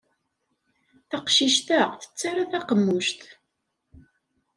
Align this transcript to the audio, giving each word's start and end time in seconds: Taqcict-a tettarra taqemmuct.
Taqcict-a 1.09 1.81
tettarra 2.01 2.45
taqemmuct. 2.51 3.21